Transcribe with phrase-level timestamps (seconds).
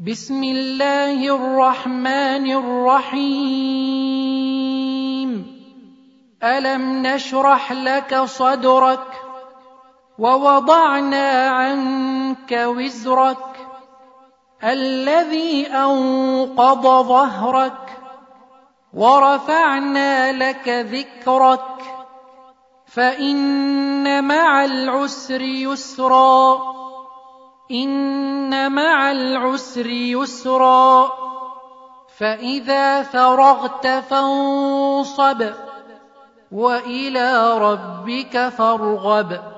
[0.00, 3.56] بسم الله الرحمن الرحيم.
[6.42, 9.06] ألم نشرح لك صدرك
[10.18, 13.68] ووضعنا عنك وزرك
[14.64, 17.98] الذي أنقض ظهرك
[18.94, 21.82] ورفعنا لك ذكرك
[22.86, 26.58] فإن مع العسر يسرا
[28.46, 31.12] إن مع العسر يسرا.
[32.18, 35.50] فإذا فرغت فانصب
[36.52, 39.55] وإلى ربك فارغب.